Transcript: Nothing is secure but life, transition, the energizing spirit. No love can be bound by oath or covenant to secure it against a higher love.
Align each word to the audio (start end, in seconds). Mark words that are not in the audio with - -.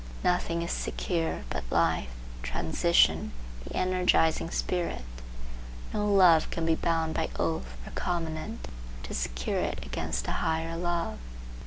Nothing 0.23 0.63
is 0.63 0.71
secure 0.71 1.43
but 1.51 1.63
life, 1.69 2.09
transition, 2.41 3.33
the 3.63 3.75
energizing 3.75 4.49
spirit. 4.49 5.03
No 5.93 6.11
love 6.11 6.49
can 6.49 6.65
be 6.65 6.73
bound 6.73 7.13
by 7.13 7.29
oath 7.37 7.77
or 7.85 7.91
covenant 7.91 8.67
to 9.03 9.13
secure 9.13 9.59
it 9.59 9.85
against 9.85 10.27
a 10.27 10.31
higher 10.41 10.75
love. 10.75 11.19